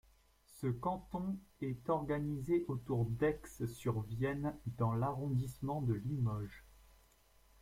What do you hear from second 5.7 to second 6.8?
de Limoges.